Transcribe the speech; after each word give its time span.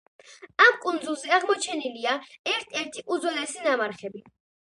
ამ 0.63 0.77
კუნძულზე 0.85 1.33
აღმოჩენილია, 1.37 2.15
ერთ-ერთი 2.53 3.05
უძველესი 3.17 3.63
ნამარხები. 3.67 4.27